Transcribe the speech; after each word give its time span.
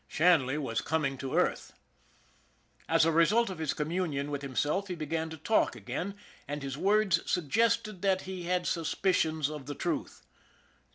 Shanley 0.07 0.57
was 0.57 0.81
coming 0.81 1.15
to 1.19 1.35
earth. 1.35 1.73
As 2.89 3.05
a 3.05 3.11
result 3.11 3.51
of 3.51 3.59
his 3.59 3.75
communion 3.75 4.31
with 4.31 4.41
himself 4.41 4.87
he 4.87 4.95
began 4.95 5.29
to 5.29 5.37
talk 5.37 5.75
again, 5.75 6.15
and 6.47 6.63
his 6.63 6.75
words 6.75 7.21
suggested 7.29 8.01
that 8.01 8.21
he 8.21 8.45
had 8.45 8.65
sus 8.65 8.95
picions 8.95 9.47
of 9.47 9.67
the 9.67 9.75
truth. 9.75 10.25